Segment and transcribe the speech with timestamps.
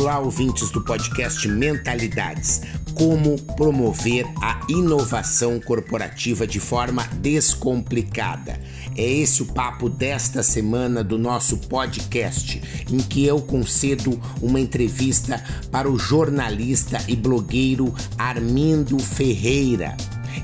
[0.00, 2.62] Olá, ouvintes do podcast Mentalidades.
[2.94, 8.58] Como promover a inovação corporativa de forma descomplicada.
[8.96, 15.44] É esse o papo desta semana do nosso podcast, em que eu concedo uma entrevista
[15.70, 19.94] para o jornalista e blogueiro Armindo Ferreira.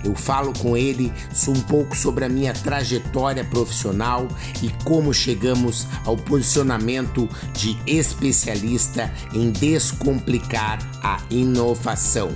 [0.06, 1.12] Eu falo com ele
[1.48, 4.28] um pouco sobre a minha trajetória profissional
[4.62, 12.30] e como chegamos ao posicionamento de especialista em descomplicar a inovação.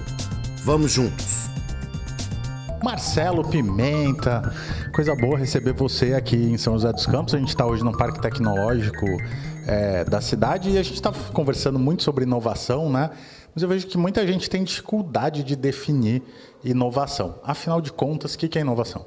[0.65, 1.49] Vamos juntos!
[2.83, 4.53] Marcelo Pimenta,
[4.93, 7.35] coisa boa receber você aqui em São José dos Campos.
[7.35, 9.07] A gente está hoje no Parque Tecnológico
[9.67, 13.11] é, da cidade e a gente está conversando muito sobre inovação, né?
[13.55, 16.23] Mas eu vejo que muita gente tem dificuldade de definir
[16.65, 17.41] inovação.
[17.43, 19.07] Afinal de contas, o que é inovação?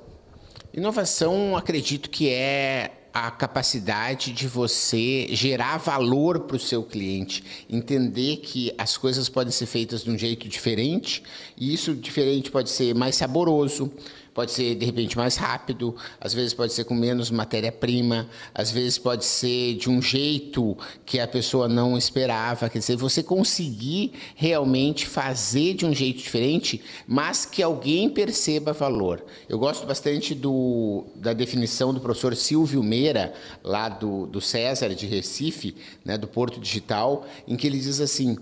[0.73, 8.37] Inovação, acredito que é a capacidade de você gerar valor para o seu cliente, entender
[8.37, 11.21] que as coisas podem ser feitas de um jeito diferente,
[11.55, 13.91] e isso diferente pode ser mais saboroso,
[14.33, 18.97] pode ser de repente mais rápido, às vezes pode ser com menos matéria-prima, às vezes
[18.97, 22.69] pode ser de um jeito que a pessoa não esperava.
[22.69, 29.23] Quer dizer, você conseguir realmente fazer de um jeito diferente, mas que alguém perceba valor.
[29.47, 35.05] Eu gosto bastante do, da definição do professor Silvio Meira, lá do, do César de
[35.05, 38.37] Recife, né, do Porto Digital, em que ele diz assim.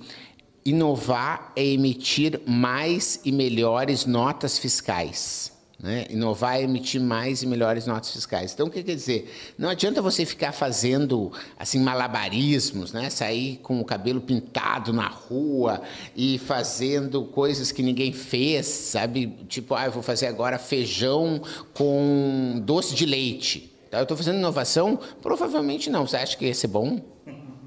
[0.63, 5.51] Inovar é emitir mais e melhores notas fiscais.
[5.81, 6.05] Né?
[6.11, 8.53] Inovar é emitir mais e melhores notas fiscais.
[8.53, 9.33] Então, o que quer dizer?
[9.57, 13.09] Não adianta você ficar fazendo assim malabarismos, né?
[13.09, 15.81] sair com o cabelo pintado na rua
[16.15, 19.35] e fazendo coisas que ninguém fez, sabe?
[19.47, 21.41] Tipo, ah, eu vou fazer agora feijão
[21.73, 23.73] com doce de leite.
[23.89, 23.97] Tá?
[23.97, 24.99] Eu estou fazendo inovação?
[25.19, 26.05] Provavelmente não.
[26.05, 27.01] Você acha que ia ser bom?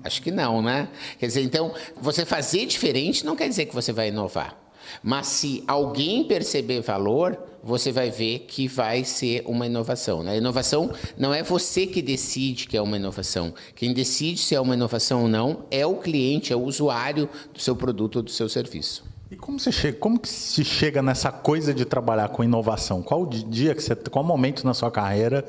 [0.04, 0.88] Acho que não, né?
[1.18, 4.63] Quer dizer, então, você fazer diferente não quer dizer que você vai inovar.
[5.02, 10.22] Mas se alguém perceber valor, você vai ver que vai ser uma inovação.
[10.22, 10.32] Né?
[10.32, 13.54] A inovação não é você que decide que é uma inovação.
[13.74, 17.60] Quem decide se é uma inovação ou não é o cliente, é o usuário do
[17.60, 19.04] seu produto ou do seu serviço.
[19.30, 23.02] E como você chega, como que se chega nessa coisa de trabalhar com inovação?
[23.02, 25.44] Qual dia que você, qual momento na sua carreira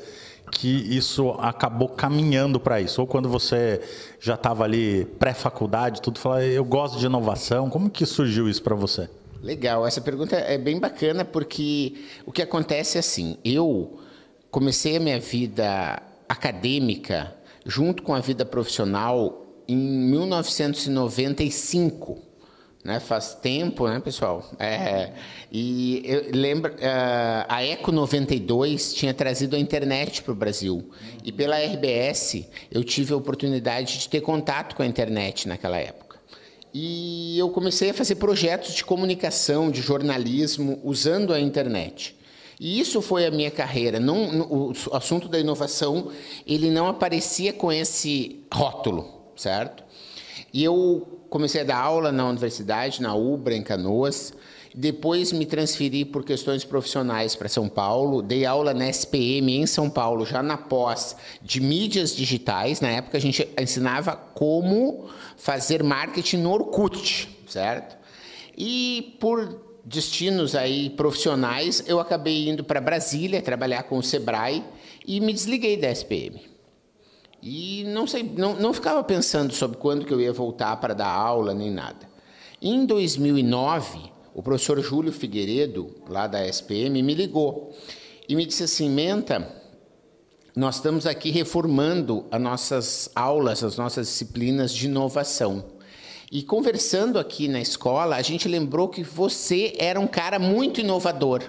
[0.50, 3.00] que isso acabou caminhando para isso?
[3.00, 3.80] Ou quando você
[4.18, 8.74] já estava ali pré-faculdade, tudo falava, eu gosto de inovação, como que surgiu isso para
[8.74, 9.08] você?
[9.42, 14.00] Legal, essa pergunta é bem bacana porque o que acontece é assim, eu
[14.50, 22.24] comecei a minha vida acadêmica junto com a vida profissional em 1995.
[22.84, 24.48] Né, faz tempo, né, pessoal?
[24.60, 25.10] É,
[25.50, 30.88] e eu lembro, uh, a Eco 92 tinha trazido a internet para o Brasil.
[31.24, 36.05] E pela RBS eu tive a oportunidade de ter contato com a internet naquela época.
[36.78, 42.14] E eu comecei a fazer projetos de comunicação, de jornalismo, usando a internet.
[42.60, 43.98] E isso foi a minha carreira.
[43.98, 46.10] Não, o assunto da inovação
[46.46, 49.84] ele não aparecia com esse rótulo, certo?
[50.52, 54.34] E eu comecei a dar aula na universidade, na UBRA, em Canoas.
[54.78, 59.88] Depois me transferi por questões profissionais para São Paulo, dei aula na SPM em São
[59.88, 62.82] Paulo, já na pós de mídias digitais.
[62.82, 67.96] Na época a gente ensinava como fazer marketing no Orkut, certo?
[68.54, 74.62] E por destinos aí profissionais, eu acabei indo para Brasília trabalhar com o Sebrae
[75.06, 76.38] e me desliguei da SPM.
[77.42, 81.08] E não sei, não, não ficava pensando sobre quando que eu ia voltar para dar
[81.08, 82.06] aula nem nada.
[82.60, 87.74] Em 2009, o professor Júlio Figueiredo, lá da SPM, me ligou
[88.28, 89.50] e me disse assim: Menta,
[90.54, 95.64] nós estamos aqui reformando as nossas aulas, as nossas disciplinas de inovação.
[96.30, 101.42] E conversando aqui na escola, a gente lembrou que você era um cara muito inovador.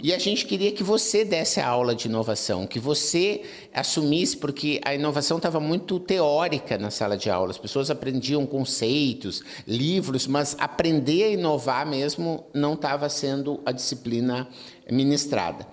[0.00, 3.42] E a gente queria que você desse a aula de inovação, que você
[3.74, 7.50] assumisse, porque a inovação estava muito teórica na sala de aula.
[7.50, 14.48] As pessoas aprendiam conceitos, livros, mas aprender a inovar mesmo não estava sendo a disciplina
[14.88, 15.66] ministrada.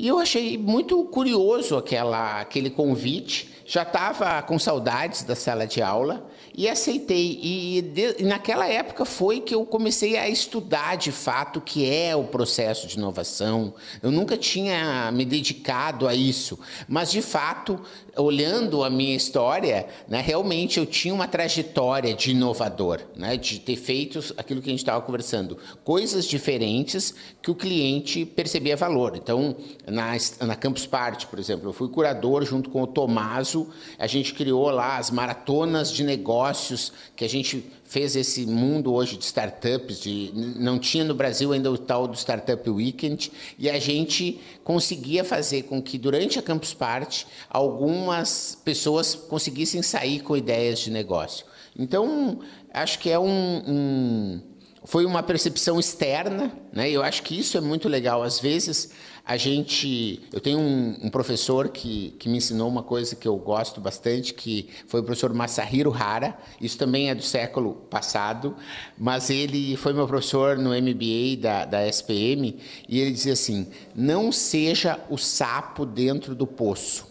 [0.00, 3.50] E eu achei muito curioso aquela, aquele convite.
[3.66, 6.26] Já estava com saudades da sala de aula
[6.56, 7.38] e aceitei.
[7.42, 11.88] E, de, e, naquela época foi que eu comecei a estudar de fato o que
[11.88, 13.74] é o processo de inovação.
[14.02, 16.58] Eu nunca tinha me dedicado a isso,
[16.88, 17.80] mas de fato,
[18.16, 23.76] olhando a minha história, né, realmente eu tinha uma trajetória de inovador, né, de ter
[23.76, 29.16] feito aquilo que a gente estava conversando, coisas diferentes que o cliente percebia valor.
[29.16, 29.56] Então,
[29.90, 31.68] na, na Campus Party, por exemplo.
[31.68, 33.68] Eu fui curador junto com o Tomaso.
[33.98, 39.16] A gente criou lá as maratonas de negócios que a gente fez esse mundo hoje
[39.16, 40.00] de startups.
[40.00, 43.32] De, não tinha no Brasil ainda o tal do Startup Weekend.
[43.58, 50.20] E a gente conseguia fazer com que, durante a Campus Party, algumas pessoas conseguissem sair
[50.20, 51.44] com ideias de negócio.
[51.78, 52.40] Então,
[52.72, 54.40] acho que é um, um
[54.84, 56.90] foi uma percepção externa, né?
[56.90, 58.22] Eu acho que isso é muito legal.
[58.22, 58.90] Às vezes
[59.24, 63.36] a gente, eu tenho um, um, professor que, que me ensinou uma coisa que eu
[63.36, 66.36] gosto bastante, que foi o professor Masahiro Hara.
[66.60, 68.56] Isso também é do século passado,
[68.98, 74.32] mas ele foi meu professor no MBA da, da SPM e ele dizia assim: não
[74.32, 77.08] seja o sapo dentro do poço.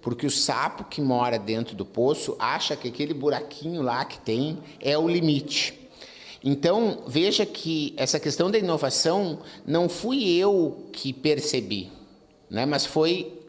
[0.00, 4.58] Porque o sapo que mora dentro do poço acha que aquele buraquinho lá que tem
[4.80, 5.79] é o limite.
[6.42, 11.90] Então, veja que essa questão da inovação não fui eu que percebi,
[12.48, 12.64] né?
[12.64, 13.40] mas foi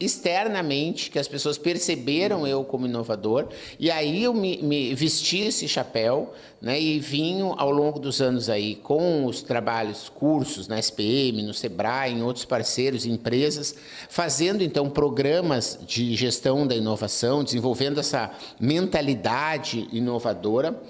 [0.00, 3.48] externamente que as pessoas perceberam eu como inovador.
[3.78, 8.48] E aí eu me, me vesti esse chapéu né, e vim ao longo dos anos
[8.48, 13.76] aí com os trabalhos, cursos na SPM, no Sebrae, em outros parceiros, empresas,
[14.08, 20.80] fazendo então programas de gestão da inovação, desenvolvendo essa mentalidade inovadora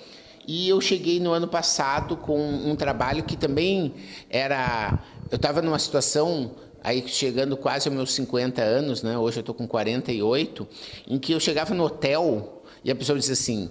[0.46, 3.94] e eu cheguei no ano passado com um trabalho que também
[4.28, 4.98] era.
[5.31, 6.52] Eu estava numa situação,
[6.82, 9.16] aí chegando quase aos meus 50 anos, né?
[9.16, 10.66] hoje eu estou com 48,
[11.06, 13.70] em que eu chegava no hotel e a pessoa dizia assim: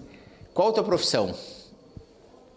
[0.53, 1.33] qual a tua profissão?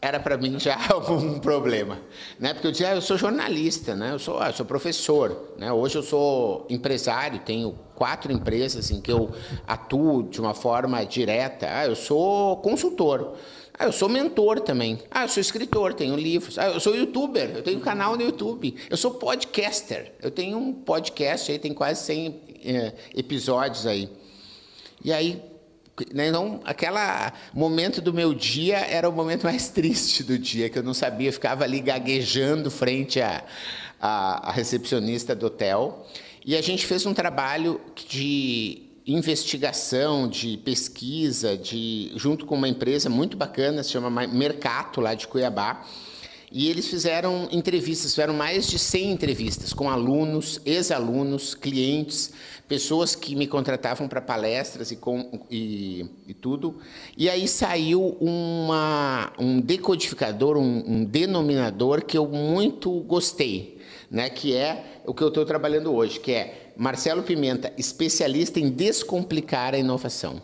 [0.01, 0.77] Era para mim já
[1.09, 1.97] um problema,
[2.39, 2.53] né?
[2.53, 4.11] Porque eu dizia, ah, eu sou jornalista, né?
[4.13, 5.73] Eu sou, ah, eu sou professor, né?
[5.73, 9.31] Hoje eu sou empresário, tenho quatro empresas em que eu
[9.65, 11.69] atuo de uma forma direta.
[11.71, 13.37] Ah, eu sou consultor.
[13.83, 15.01] Ah, eu sou mentor também.
[15.11, 16.57] Ah, eu sou escritor, tenho livros.
[16.57, 18.77] Ah, eu sou youtuber, eu tenho canal no YouTube.
[18.89, 24.09] Eu sou podcaster, eu tenho um podcast aí, tem quase 100 é, episódios aí.
[25.05, 25.43] E aí,
[26.15, 26.31] né,
[26.65, 26.97] aquele
[27.53, 31.31] momento do meu dia era o momento mais triste do dia, que eu não sabia,
[31.31, 33.45] eu ficava ali gaguejando frente à,
[34.01, 36.07] à recepcionista do hotel.
[36.47, 43.09] E a gente fez um trabalho de investigação, de pesquisa, de, junto com uma empresa
[43.11, 45.85] muito bacana, se chama Mercato, lá de Cuiabá.
[46.55, 52.31] E eles fizeram entrevistas, fizeram mais de 100 entrevistas com alunos, ex-alunos, clientes,
[52.69, 56.79] pessoas que me contratavam para palestras e, com, e, e, tudo.
[57.17, 63.79] E aí saiu uma, um decodificador, um, um denominador que eu muito gostei,
[64.11, 64.29] né?
[64.29, 69.75] que é o que eu estou trabalhando hoje, que é Marcelo Pimenta, especialista em descomplicar
[69.75, 70.41] a inovação.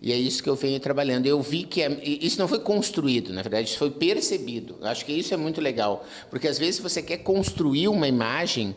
[0.00, 1.26] E é isso que eu venho trabalhando.
[1.26, 4.76] Eu vi que é, isso não foi construído, na verdade, isso foi percebido.
[4.82, 8.76] Acho que isso é muito legal, porque às vezes você quer construir uma imagem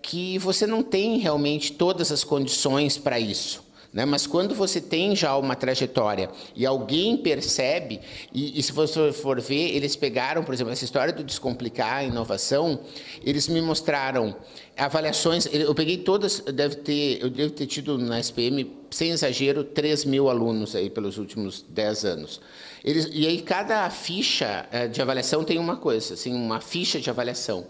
[0.00, 3.67] que você não tem realmente todas as condições para isso.
[3.92, 4.04] Né?
[4.04, 8.00] Mas quando você tem já uma trajetória e alguém percebe,
[8.32, 12.04] e, e, se você for ver, eles pegaram, por exemplo, essa história do descomplicar a
[12.04, 12.80] inovação,
[13.24, 14.36] eles me mostraram
[14.76, 20.04] avaliações, eu peguei todas, deve ter, eu devo ter tido na SPM, sem exagero, 3
[20.04, 22.40] mil alunos aí pelos últimos 10 anos.
[22.84, 27.10] Eles, e aí cada ficha eh, de avaliação tem uma coisa, assim, uma ficha de
[27.10, 27.66] avaliação.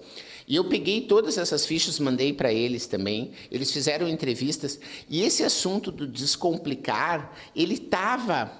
[0.48, 3.32] E eu peguei todas essas fichas, mandei para eles também.
[3.50, 8.50] Eles fizeram entrevistas e esse assunto do descomplicar, ele estava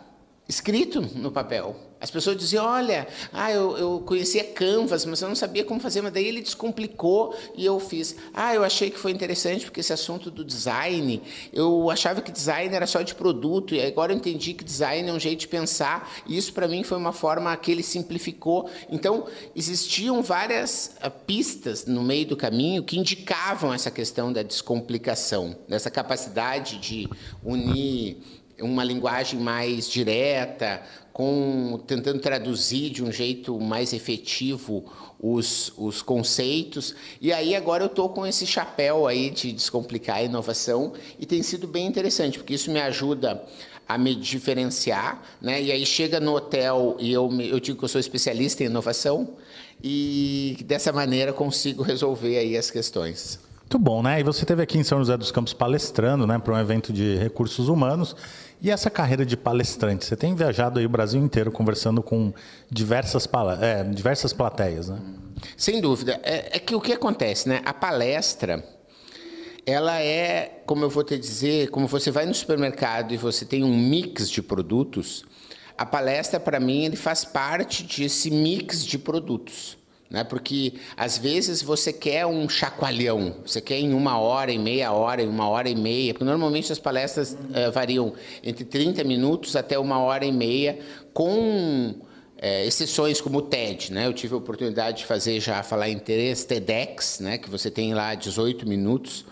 [0.47, 1.88] escrito no papel.
[2.01, 6.01] As pessoas diziam, olha, ah, eu, eu conhecia Canvas, mas eu não sabia como fazer,
[6.01, 8.15] mas daí ele descomplicou e eu fiz.
[8.33, 11.21] Ah, eu achei que foi interessante porque esse assunto do design,
[11.53, 15.13] eu achava que design era só de produto e agora eu entendi que design é
[15.13, 18.71] um jeito de pensar e isso para mim foi uma forma que ele simplificou.
[18.89, 19.27] Então,
[19.57, 25.91] existiam várias uh, pistas no meio do caminho que indicavam essa questão da descomplicação, dessa
[25.91, 27.09] capacidade de
[27.43, 34.85] unir uma linguagem mais direta, com tentando traduzir de um jeito mais efetivo
[35.19, 36.95] os, os conceitos.
[37.21, 41.43] E aí agora eu estou com esse chapéu aí de descomplicar a inovação e tem
[41.43, 43.45] sido bem interessante, porque isso me ajuda
[43.89, 45.63] a me diferenciar, né?
[45.63, 49.35] E aí chega no hotel e eu, eu digo que eu sou especialista em inovação
[49.83, 53.48] e dessa maneira consigo resolver aí as questões.
[53.69, 54.19] Muito bom, né?
[54.19, 57.17] E você esteve aqui em São José dos Campos palestrando, né, para um evento de
[57.17, 58.17] recursos humanos.
[58.63, 60.07] E essa carreira de palestrante?
[60.07, 62.33] Você tem viajado aí o Brasil inteiro conversando com
[62.71, 63.29] diversas,
[63.61, 64.99] é, diversas plateias, né?
[65.55, 66.19] Sem dúvida.
[66.23, 67.61] É, é, que o que acontece, né?
[67.63, 68.65] A palestra,
[69.67, 73.63] ela é, como eu vou te dizer, como você vai no supermercado e você tem
[73.63, 75.27] um mix de produtos,
[75.77, 79.78] a palestra, para mim, ele faz parte desse mix de produtos.
[80.11, 80.25] Né?
[80.25, 85.23] Porque às vezes você quer um chacoalhão, você quer em uma hora, em meia hora,
[85.23, 88.13] em uma hora e meia, porque normalmente as palestras uh, variam
[88.43, 90.79] entre 30 minutos até uma hora e meia,
[91.13, 91.95] com
[92.41, 94.07] é, exceções como o TED, né?
[94.07, 97.37] Eu tive a oportunidade de fazer já falar em três TEDx, né?
[97.37, 99.25] Que você tem lá 18 minutos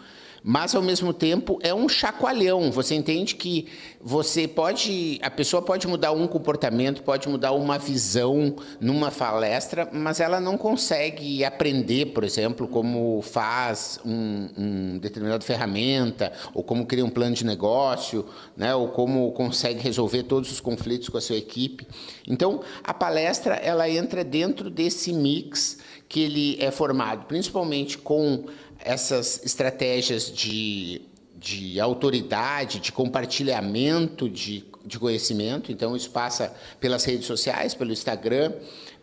[0.48, 2.70] mas ao mesmo tempo é um chacoalhão.
[2.70, 3.66] Você entende que
[4.00, 10.20] você pode, a pessoa pode mudar um comportamento, pode mudar uma visão numa palestra, mas
[10.20, 17.04] ela não consegue aprender, por exemplo, como faz um, um determinada ferramenta, ou como cria
[17.04, 18.24] um plano de negócio,
[18.56, 21.84] né, ou como consegue resolver todos os conflitos com a sua equipe.
[22.24, 28.44] Então, a palestra ela entra dentro desse mix que ele é formado, principalmente com
[28.80, 31.02] essas estratégias de,
[31.36, 35.72] de autoridade, de compartilhamento de, de conhecimento.
[35.72, 38.52] Então, isso passa pelas redes sociais, pelo Instagram,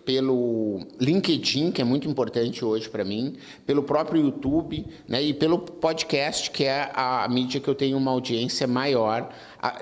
[0.05, 5.59] pelo LinkedIn, que é muito importante hoje para mim, pelo próprio YouTube né, e pelo
[5.59, 9.29] podcast, que é a, a mídia que eu tenho uma audiência maior.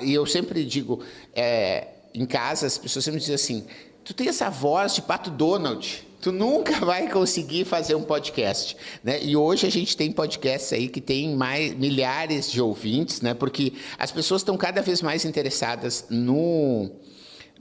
[0.01, 3.65] E eu sempre digo, é, em casa, as pessoas sempre dizem assim,
[4.03, 9.22] tu tem essa voz de Pato Donald tu nunca vai conseguir fazer um podcast, né?
[9.22, 13.34] E hoje a gente tem podcasts aí que tem mais milhares de ouvintes, né?
[13.34, 16.92] Porque as pessoas estão cada vez mais interessadas no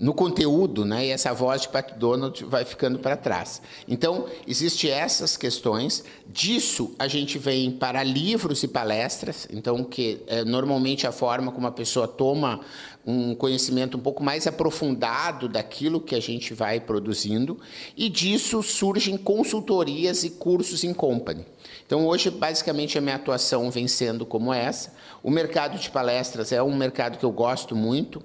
[0.01, 1.07] no conteúdo, né?
[1.07, 3.61] E essa voz de Pat Donald vai ficando para trás.
[3.87, 6.03] Então, existem essas questões.
[6.27, 9.47] Disso, a gente vem para livros e palestras.
[9.53, 12.61] Então, que é normalmente a forma como a pessoa toma
[13.07, 17.61] um conhecimento um pouco mais aprofundado daquilo que a gente vai produzindo.
[17.95, 21.45] E disso surgem consultorias e cursos em company.
[21.87, 24.95] Então, hoje, basicamente, a minha atuação vem sendo como essa.
[25.23, 28.23] O mercado de palestras é um mercado que eu gosto muito.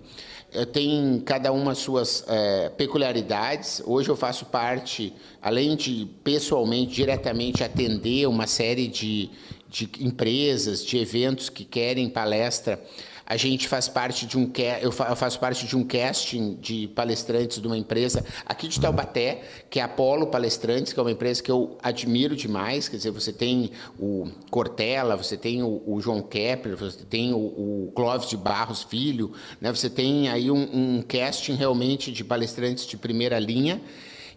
[0.56, 3.82] Eh, tem cada uma suas é, peculiaridades.
[3.86, 9.30] Hoje eu faço parte, além de pessoalmente, diretamente atender uma série de,
[9.70, 12.82] de empresas, de eventos que querem palestra
[13.26, 17.66] a gente faz parte de um eu faço parte de um casting de palestrantes de
[17.66, 21.50] uma empresa aqui de Taubaté, que é a Apolo Palestrantes, que é uma empresa que
[21.50, 22.88] eu admiro demais.
[22.88, 27.38] Quer dizer, você tem o Cortella, você tem o, o João Kepler, você tem o,
[27.38, 29.72] o, Clóvis de Barros Filho, né?
[29.72, 33.82] Você tem aí um, um casting realmente de palestrantes de primeira linha.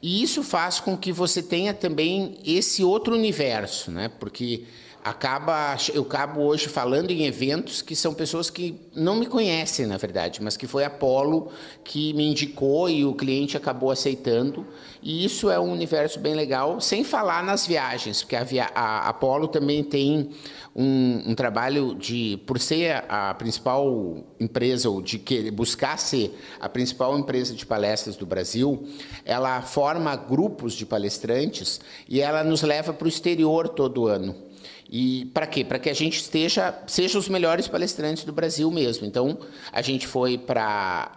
[0.00, 4.08] E isso faz com que você tenha também esse outro universo, né?
[4.08, 4.64] Porque
[5.04, 9.96] acaba eu acabo hoje falando em eventos que são pessoas que não me conhecem na
[9.96, 11.50] verdade mas que foi a Apollo
[11.84, 14.66] que me indicou e o cliente acabou aceitando.
[15.00, 19.08] E isso é um universo bem legal sem falar nas viagens porque a, via, a
[19.08, 20.30] Apollo também tem
[20.74, 26.36] um, um, trabalho de por ser a, a principal empresa ou de que buscar ser
[26.60, 28.86] a principal empresa de palestras do Brasil
[29.24, 34.47] ela forma grupos de palestrantes e ela nos leva para o exterior todo ano
[34.88, 35.64] e para quê?
[35.64, 39.06] Para que a gente esteja, seja os melhores palestrantes do Brasil mesmo.
[39.06, 39.38] Então,
[39.72, 41.12] a gente foi para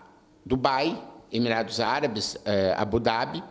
[0.46, 3.42] Dubai, Emirados Árabes, eh, Abu Dhabi,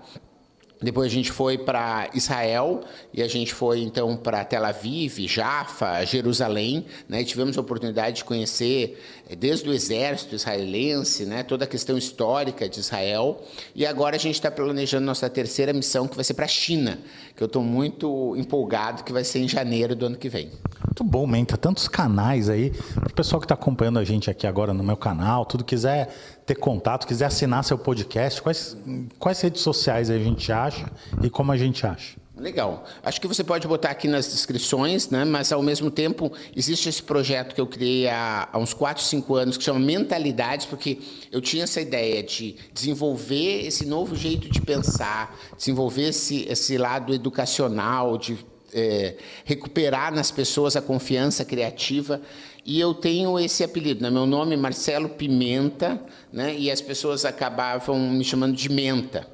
[0.83, 2.81] depois a gente foi para Israel
[3.13, 6.87] e a gente foi então para Tel Aviv, Jaffa, Jerusalém.
[7.07, 7.23] Né?
[7.23, 11.43] tivemos a oportunidade de conhecer eh, desde o exército israelense, né?
[11.43, 13.43] toda a questão histórica de Israel.
[13.75, 16.99] E agora a gente está planejando nossa terceira missão, que vai ser para a China,
[17.37, 20.51] que eu estou muito empolgado, que vai ser em janeiro do ano que vem.
[21.01, 21.57] Muito bom, Menta.
[21.57, 22.73] Tantos canais aí.
[22.95, 26.15] Para o pessoal que está acompanhando a gente aqui agora no meu canal, tudo quiser
[26.45, 28.77] ter contato, quiser assinar seu podcast, quais,
[29.19, 30.93] quais redes sociais a gente acha
[31.23, 32.19] e como a gente acha?
[32.37, 32.85] Legal.
[33.03, 35.25] Acho que você pode botar aqui nas descrições, né?
[35.25, 39.35] mas ao mesmo tempo existe esse projeto que eu criei há, há uns 4, 5
[39.35, 40.99] anos que chama Mentalidades, porque
[41.33, 47.15] eu tinha essa ideia de desenvolver esse novo jeito de pensar, desenvolver esse, esse lado
[47.15, 48.39] educacional, de
[48.73, 52.21] é, recuperar nas pessoas a confiança criativa
[52.65, 54.11] e eu tenho esse apelido, né?
[54.11, 56.01] meu nome é Marcelo Pimenta,
[56.33, 56.55] né?
[56.57, 59.27] e as pessoas acabavam me chamando de Menta.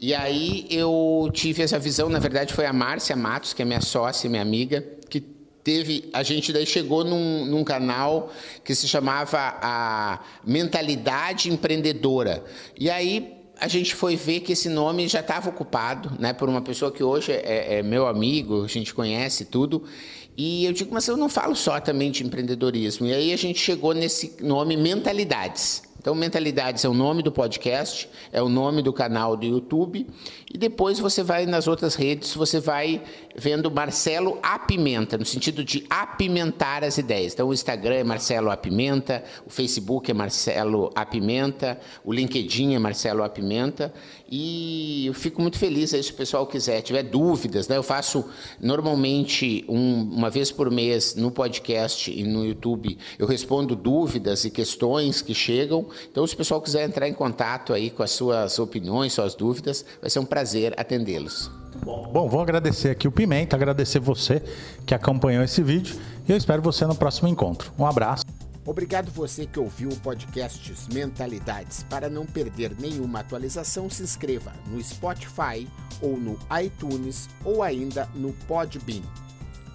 [0.00, 3.80] E aí eu tive essa visão, na verdade foi a Márcia Matos, que é minha
[3.80, 8.30] sócia, minha amiga, que teve, a gente daí chegou num, num canal
[8.62, 12.44] que se chamava a Mentalidade Empreendedora.
[12.78, 16.60] E aí a gente foi ver que esse nome já estava ocupado, né, por uma
[16.60, 19.84] pessoa que hoje é, é, meu amigo, a gente conhece tudo,
[20.36, 23.06] e eu digo, mas eu não falo só também de empreendedorismo.
[23.06, 25.82] E aí a gente chegou nesse nome mentalidades.
[26.06, 30.06] Então, Mentalidades é o nome do podcast, é o nome do canal do YouTube.
[30.54, 33.02] E depois você vai nas outras redes, você vai
[33.34, 37.32] vendo Marcelo Apimenta, no sentido de apimentar as ideias.
[37.32, 43.24] Então, o Instagram é Marcelo Apimenta, o Facebook é Marcelo Apimenta, o LinkedIn é Marcelo
[43.24, 43.92] Apimenta.
[44.30, 47.76] E eu fico muito feliz aí se o pessoal quiser, tiver dúvidas, né?
[47.76, 48.24] Eu faço
[48.60, 54.50] normalmente um, uma vez por mês no podcast e no YouTube, eu respondo dúvidas e
[54.50, 55.88] questões que chegam.
[56.10, 59.84] Então, se o pessoal quiser entrar em contato aí com as suas opiniões, suas dúvidas,
[60.00, 61.50] vai ser um prazer atendê-los.
[61.82, 64.42] Bom, vou agradecer aqui o Pimenta, agradecer você
[64.86, 67.72] que acompanhou esse vídeo e eu espero você no próximo encontro.
[67.78, 68.24] Um abraço.
[68.64, 71.84] Obrigado você que ouviu o podcast Mentalidades.
[71.88, 75.68] Para não perder nenhuma atualização, se inscreva no Spotify
[76.02, 79.02] ou no iTunes ou ainda no Podbean.